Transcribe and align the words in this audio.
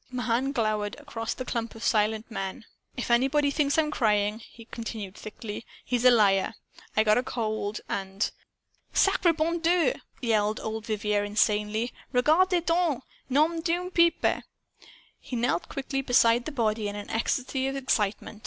I" 0.11 0.15
Mahan 0.15 0.51
glowered 0.51 0.95
across 0.99 1.33
at 1.33 1.37
the 1.37 1.45
clump 1.45 1.75
of 1.75 1.83
silent 1.83 2.31
men. 2.31 2.65
"If 2.97 3.11
anybody 3.11 3.51
thinks 3.51 3.77
I'm 3.77 3.91
crying," 3.91 4.39
he 4.39 4.65
continued 4.65 5.13
thickly, 5.15 5.63
"he's 5.85 6.03
a 6.03 6.09
liar. 6.09 6.55
I 6.97 7.03
got 7.03 7.19
a 7.19 7.23
cold, 7.23 7.81
and" 7.87 8.31
"Sacre 8.95 9.31
bon 9.31 9.59
Dieu!" 9.59 9.93
yelled 10.19 10.59
old 10.59 10.87
Vivier, 10.87 11.23
insanely. 11.23 11.93
"Regarde 12.13 12.65
donc! 12.65 13.03
Nom 13.29 13.61
d'une 13.61 13.91
pipe!" 13.91 14.41
He 15.19 15.35
knelt 15.35 15.69
quickly 15.69 16.01
beside 16.01 16.45
the 16.45 16.51
body, 16.51 16.87
in 16.87 16.95
an 16.95 17.11
ecstasy 17.11 17.67
of 17.67 17.75
excitement. 17.75 18.39